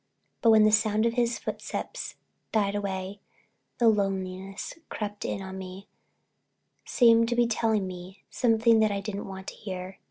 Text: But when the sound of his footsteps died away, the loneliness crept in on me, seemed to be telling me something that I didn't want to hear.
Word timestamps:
But 0.41 0.49
when 0.49 0.63
the 0.63 0.71
sound 0.71 1.05
of 1.05 1.13
his 1.13 1.37
footsteps 1.37 2.15
died 2.51 2.73
away, 2.73 3.19
the 3.77 3.87
loneliness 3.87 4.73
crept 4.89 5.25
in 5.25 5.43
on 5.43 5.59
me, 5.59 5.89
seemed 6.85 7.29
to 7.29 7.35
be 7.35 7.45
telling 7.45 7.85
me 7.85 8.23
something 8.31 8.79
that 8.79 8.91
I 8.91 8.99
didn't 8.99 9.27
want 9.27 9.45
to 9.49 9.53
hear. 9.53 9.99